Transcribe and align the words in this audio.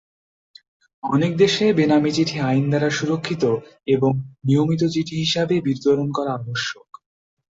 অনেক 1.03 1.31
দেশে, 1.37 1.65
বেনামী 1.73 2.11
চিঠি 2.11 2.37
আইন 2.41 2.65
দ্বারা 2.69 2.89
সুরক্ষিত 2.89 3.43
এবং 3.87 4.11
নিয়মিত 4.45 4.81
চিঠি 4.93 5.15
হিসাবেই 5.15 5.61
বিতরণ 5.61 6.07
করা 6.11 6.31
আবশ্যক। 6.33 6.87